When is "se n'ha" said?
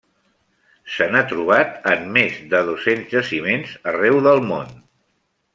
0.93-1.21